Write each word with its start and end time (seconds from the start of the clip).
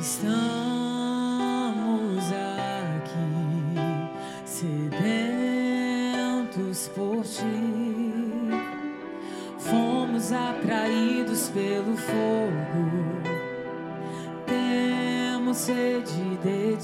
Estamos 0.00 0.32
aqui 2.32 3.76
sedentos 4.46 4.88
por 6.94 7.22
ti. 7.22 8.48
Fomos 9.58 10.32
atraídos 10.32 11.50
pelo 11.50 11.94
fogo. 11.98 13.20
Temos 14.46 15.58
sede 15.58 16.38
de 16.42 16.76
ti. 16.78 16.79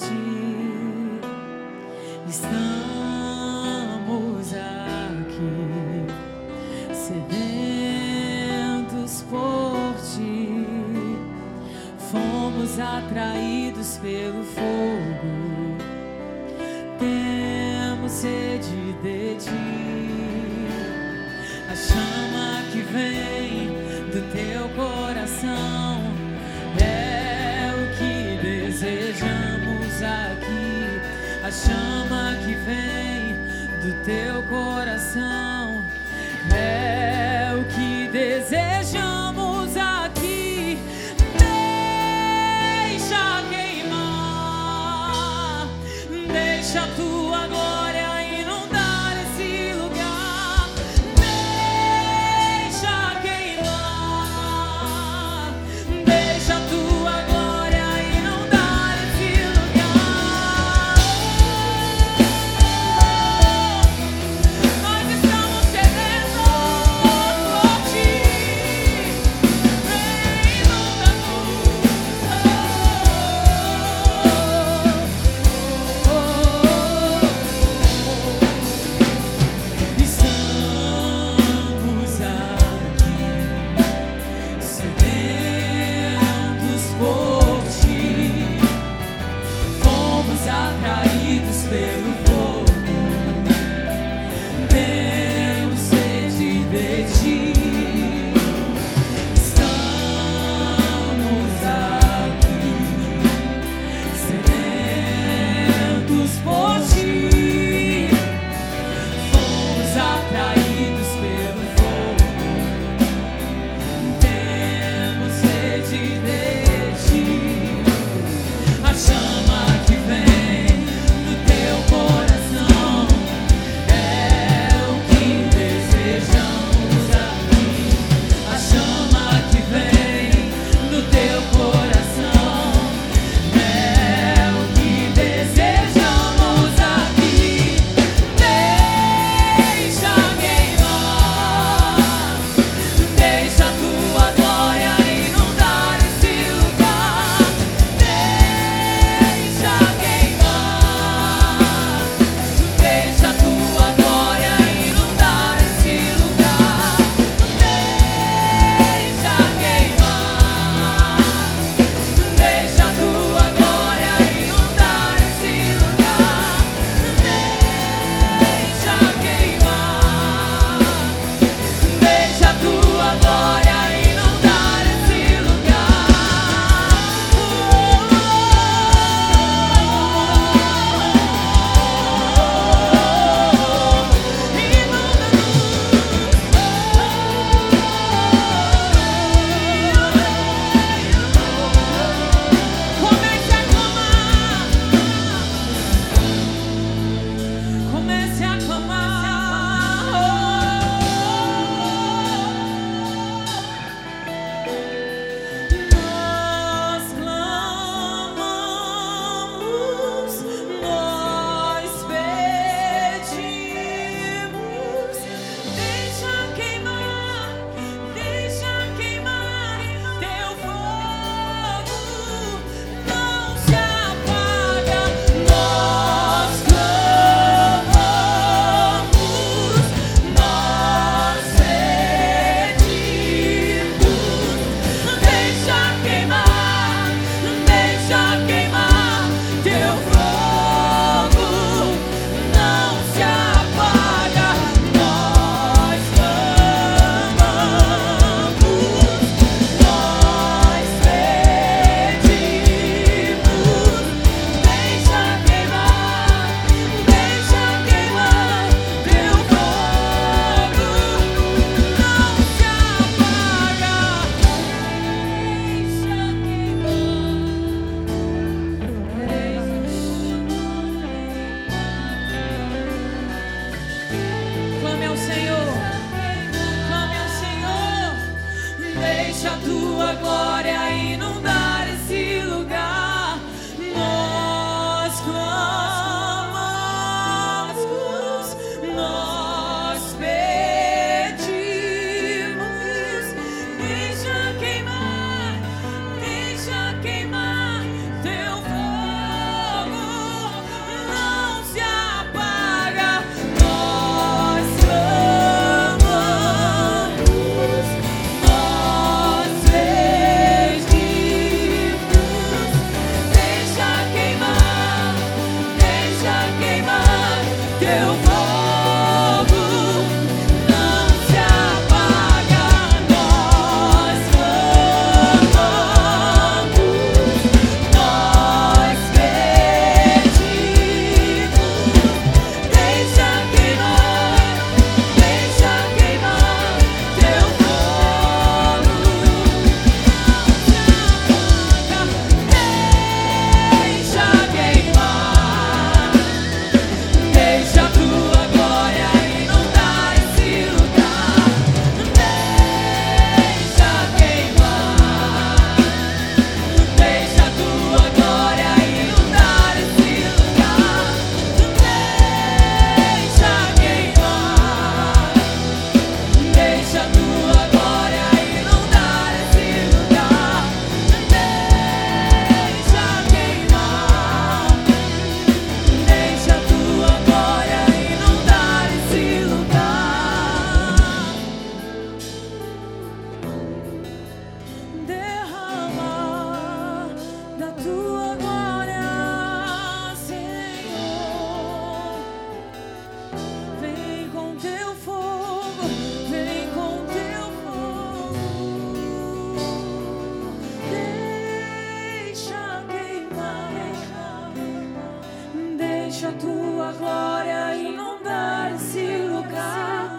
Deixa 406.16 406.30
a 406.30 406.32
tua 406.32 406.92
glória 406.92 407.76
inundar 407.76 408.72
esse 408.74 409.18
lugar. 409.28 410.18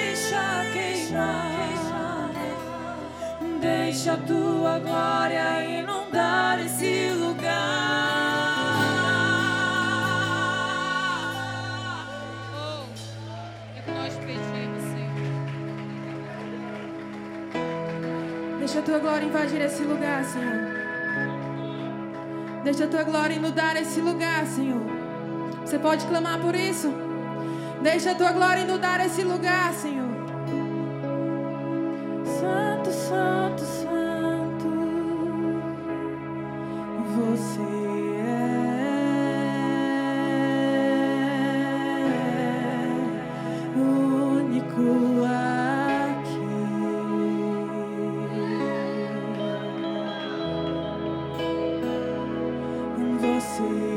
Deixa 0.00 0.42
queimar. 0.72 2.32
Deixa 3.60 4.14
a 4.14 4.16
tua 4.16 4.80
glória 4.80 5.64
inundar 5.78 6.58
esse 6.66 7.10
lugar. 7.10 7.52
Oh, 12.56 12.86
que 13.72 13.88
nós 13.88 14.14
Senhor. 14.90 15.14
Deixa 18.58 18.78
a 18.80 18.82
tua 18.82 18.98
glória 18.98 19.26
invadir 19.26 19.60
esse 19.60 19.84
lugar, 19.84 20.24
Senhor. 20.24 20.71
Deixa 22.64 22.84
a 22.84 22.88
tua 22.88 23.02
glória 23.02 23.34
inundar 23.34 23.76
esse 23.76 24.00
lugar, 24.00 24.46
Senhor. 24.46 24.82
Você 25.64 25.78
pode 25.78 26.06
clamar 26.06 26.38
por 26.40 26.54
isso? 26.54 26.92
Deixa 27.82 28.12
a 28.12 28.14
tua 28.14 28.30
glória 28.30 28.62
inundar 28.62 29.04
esse 29.04 29.22
lugar, 29.22 29.72
Senhor. 29.72 30.08
Santo, 32.24 32.90
Santo. 32.90 33.41
Aqui. 53.70 53.91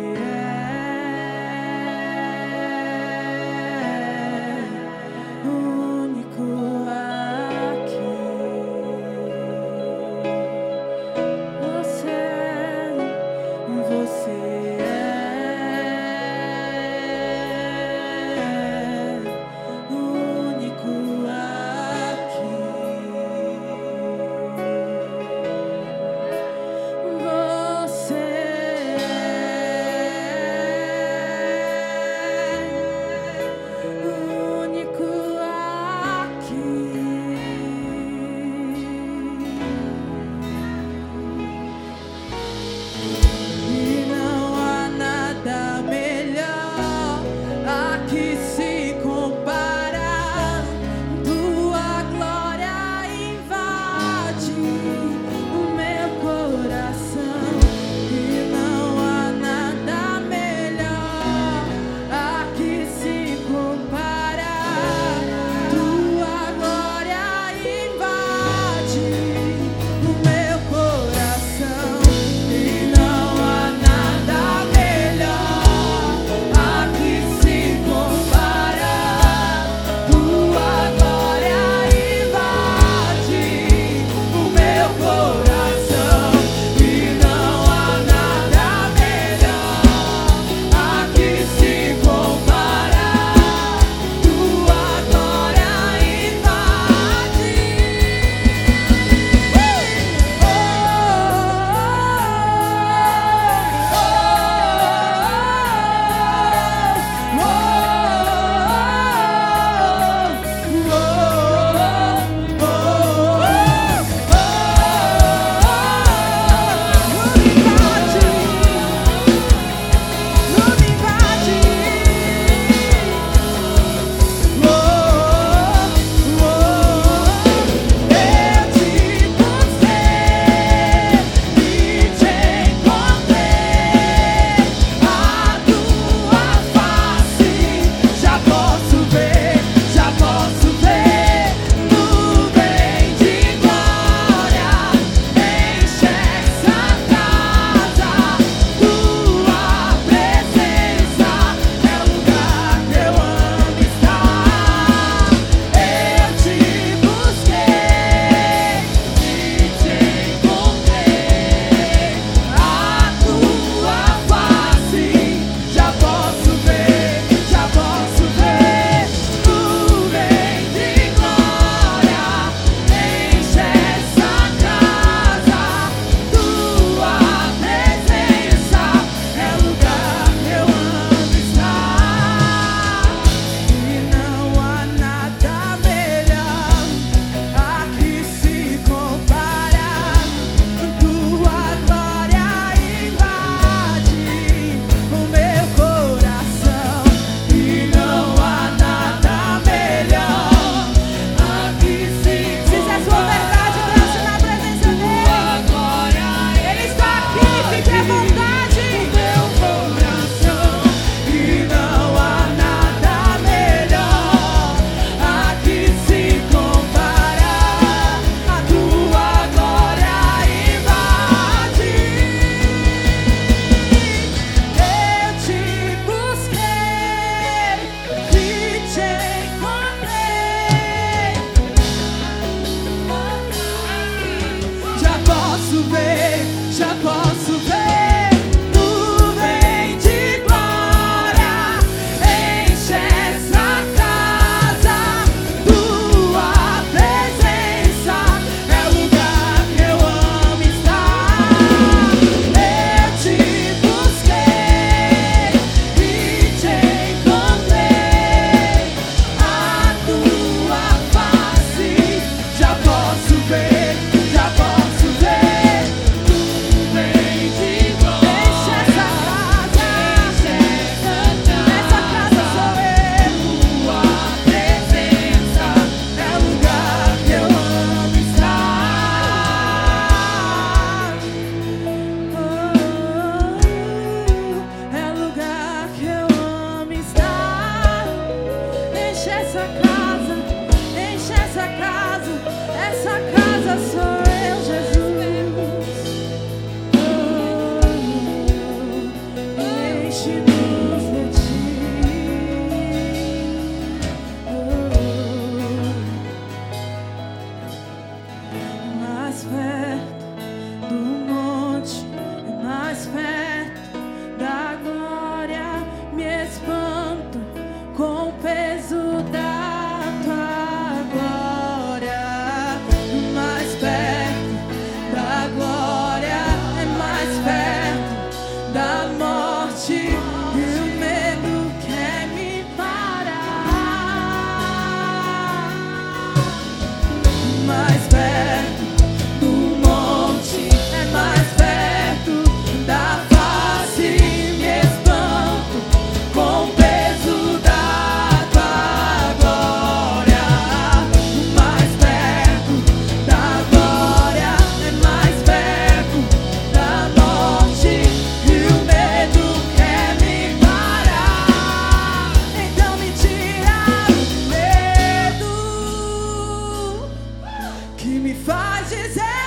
me 368.20 368.34
faz 368.34 368.90
dizer. 368.90 369.45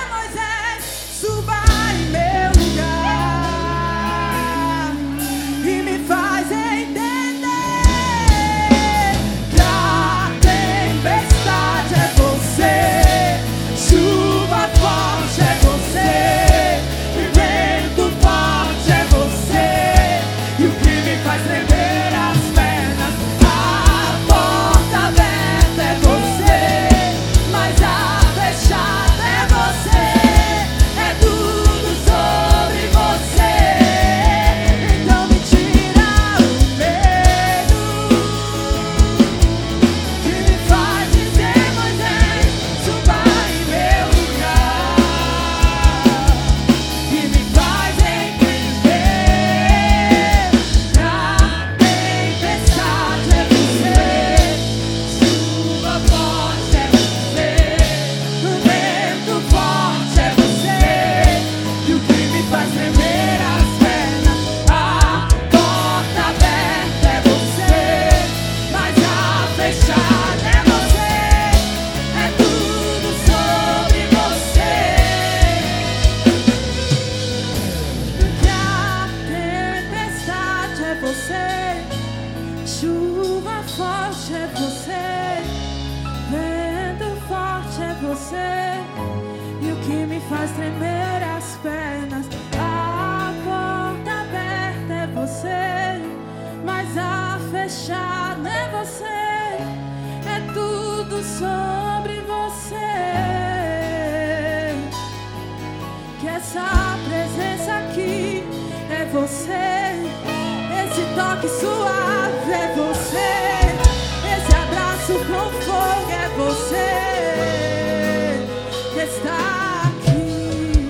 está 119.03 119.83
aqui. 119.85 120.89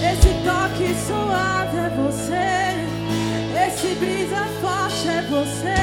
Esse 0.00 0.30
toque 0.44 0.94
suave 1.06 1.76
é 1.76 1.90
você. 1.96 2.48
Esse 3.66 3.94
brisa 3.96 4.44
forte 4.60 5.08
é 5.08 5.22
você. 5.28 5.78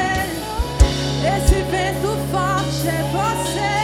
Esse 1.35 1.55
vento 1.71 2.11
forte 2.31 2.87
é 2.87 3.03
você. 3.11 3.75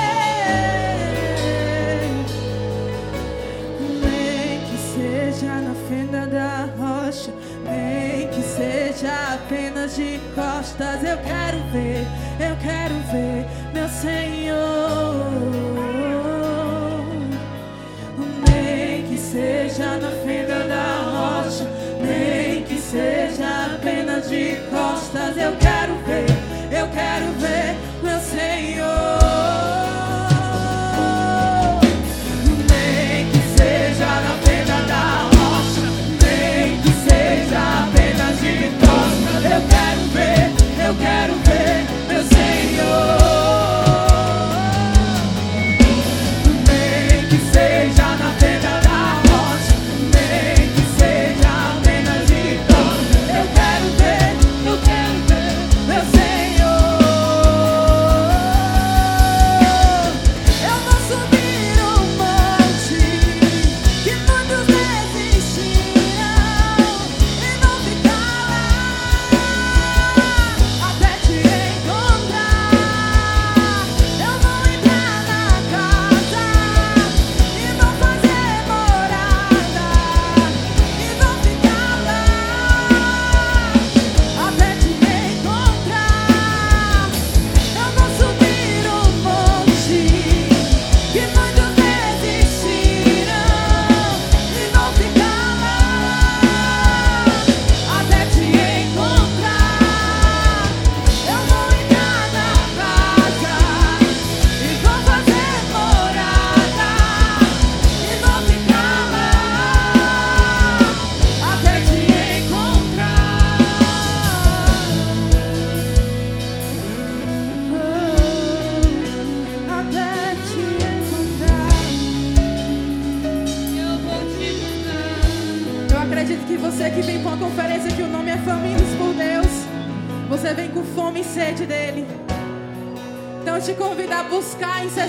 Nem 4.02 4.60
que 4.66 4.78
seja 4.94 5.54
na 5.56 5.76
fenda 5.90 6.22
da 6.28 6.70
rocha. 6.78 7.32
Nem 7.64 8.28
que 8.30 8.42
seja 8.42 9.12
apenas 9.34 9.96
de 9.96 10.20
costas. 10.34 11.04
Eu 11.04 11.18
quero 11.18 11.60
ver, 11.72 12.08
eu 12.40 12.56
quero 12.58 12.96
ver, 13.12 13.46
meu 13.74 13.90
Senhor. 13.90 14.41
seja 19.32 19.96
na 19.98 20.21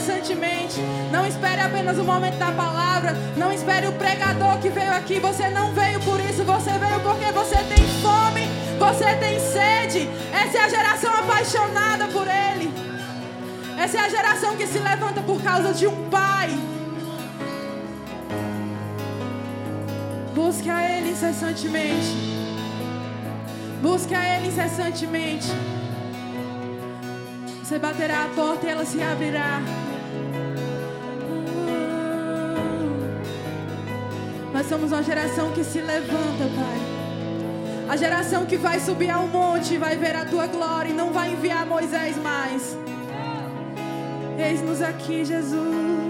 incessantemente. 0.03 0.81
Não 1.13 1.27
espere 1.27 1.61
apenas 1.61 1.97
o 1.99 2.05
momento 2.05 2.37
da 2.37 2.51
palavra. 2.51 3.17
Não 3.37 3.53
espere 3.53 3.87
o 3.87 3.93
pregador 3.93 4.59
que 4.59 4.69
veio 4.69 4.93
aqui. 4.93 5.21
Você 5.21 5.49
não 5.49 5.73
veio 5.73 6.01
por 6.01 6.19
isso. 6.21 6.43
Você 6.45 6.71
veio 6.79 7.01
porque 7.01 7.31
você 7.33 7.57
tem 7.57 7.87
fome. 8.03 8.49
Você 8.79 9.15
tem 9.17 9.39
sede. 9.39 10.09
Essa 10.33 10.59
é 10.59 10.65
a 10.65 10.69
geração 10.69 11.13
apaixonada 11.15 12.09
por 12.09 12.27
Ele. 12.27 12.73
Essa 13.79 13.99
é 13.99 14.01
a 14.01 14.09
geração 14.09 14.57
que 14.57 14.67
se 14.67 14.79
levanta 14.79 15.21
por 15.23 15.41
causa 15.41 15.73
de 15.73 15.87
um 15.87 16.11
pai. 16.11 16.51
Busque 20.35 20.69
a 20.69 20.99
Ele 20.99 21.11
incessantemente. 21.11 22.17
Busque 23.81 24.15
a 24.15 24.37
Ele 24.37 24.49
incessantemente. 24.49 25.49
Você 27.63 27.79
baterá 27.79 28.25
a 28.25 28.29
porta 28.29 28.67
e 28.67 28.69
ela 28.69 28.85
se 28.85 29.01
abrirá. 29.01 29.61
Nós 34.63 34.69
somos 34.69 34.93
uma 34.93 35.03
geração 35.03 35.51
que 35.51 35.65
se 35.65 35.81
levanta, 35.81 36.45
Pai. 36.55 37.89
A 37.89 37.97
geração 37.97 38.47
que 38.47 38.57
vai 38.57 38.79
subir 38.79 39.11
ao 39.11 39.27
monte 39.27 39.77
vai 39.77 39.97
ver 39.97 40.15
a 40.15 40.25
tua 40.25 40.47
glória 40.47 40.91
e 40.91 40.93
não 40.93 41.13
vai 41.13 41.33
enviar 41.33 41.67
Moisés 41.67 42.17
mais. 42.19 42.77
Eis-nos 44.39 44.81
aqui, 44.81 45.25
Jesus. 45.25 46.02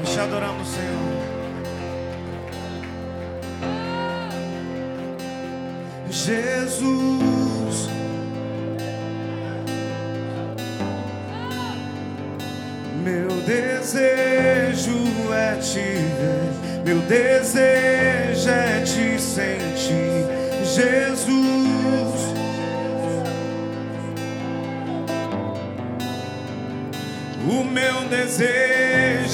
Nós 0.00 0.12
te 0.12 0.20
adoramos, 0.20 0.68
Senhor. 0.68 1.38
Jesus. 6.10 7.88
Meu 13.02 13.28
desejo 13.46 15.32
é 15.32 15.56
te 15.56 15.78
ver, 15.78 16.84
meu 16.84 16.98
desejo 17.02 18.50
é 18.50 18.80
te 18.82 19.18
sentir, 19.20 20.26
Jesus. 20.64 21.28
O 27.50 27.64
meu 27.64 28.04
desejo 28.10 28.77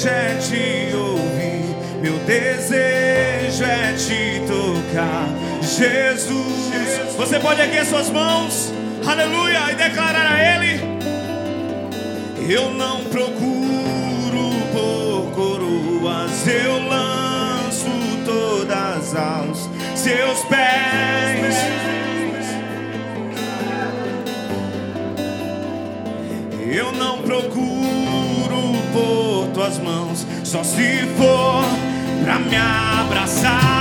é 0.07 0.37
te 0.37 0.95
ouvir, 0.95 1.75
meu 2.01 2.17
desejo 2.25 3.63
é 3.63 3.93
te 3.93 4.41
tocar, 4.47 5.27
Jesus. 5.61 7.15
Você 7.17 7.39
pode 7.39 7.61
erguer 7.61 7.85
suas 7.85 8.09
mãos, 8.09 8.73
aleluia, 9.07 9.71
e 9.71 9.75
declarar 9.75 10.33
a 10.33 10.55
Ele. 10.55 10.81
Eu 12.47 12.71
não 12.71 13.03
procuro 13.05 14.51
por 14.71 15.31
coroas, 15.33 16.47
eu 16.47 16.87
lanço 16.87 17.89
todas 18.25 19.15
aos 19.15 19.69
seus 19.95 20.39
pés. 20.45 21.55
Eu 26.71 26.91
não 26.91 27.21
procuro 27.21 27.74
tuas 29.65 29.79
mãos, 29.79 30.27
só 30.43 30.63
se 30.63 31.07
for 31.17 31.63
pra 32.23 32.37
me 32.37 32.55
abraçar. 32.55 33.74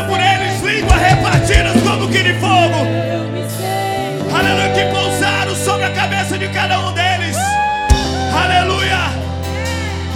Por 0.00 0.18
eles 0.18 0.62
línguas 0.62 1.00
repartidas 1.00 1.80
como 1.82 2.08
que 2.08 2.22
de 2.22 2.34
fogo. 2.34 2.86
Aleluia, 4.34 4.72
que 4.72 4.84
pousaram 4.90 5.54
sobre 5.54 5.84
a 5.84 5.90
cabeça 5.90 6.38
de 6.38 6.48
cada 6.48 6.80
um 6.80 6.92
deles. 6.94 7.36
Aleluia. 8.32 9.10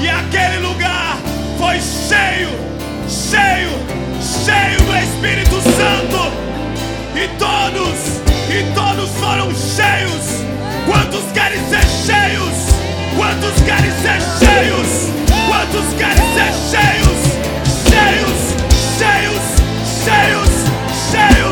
E 0.00 0.08
aquele 0.08 0.66
lugar 0.66 1.18
foi 1.58 1.78
cheio, 1.80 2.48
cheio, 3.06 3.70
cheio 4.20 4.80
do 4.82 4.96
Espírito 4.96 5.60
Santo. 5.60 6.32
E 7.14 7.28
todos, 7.38 8.22
e 8.48 8.74
todos 8.74 9.10
foram 9.18 9.50
cheios. 9.54 10.42
Quantos 10.86 11.30
querem 11.32 11.60
ser 11.68 11.82
cheios? 11.82 12.76
Quantos 13.16 13.62
querem 13.62 13.90
ser 14.00 14.20
cheios? 14.38 15.10
Quantos 15.46 15.94
querem 15.98 16.34
ser 16.34 16.52
cheios? 16.70 17.18
Cheios 17.88 18.45
cheios, 20.06 20.50
cheios. 21.10 21.45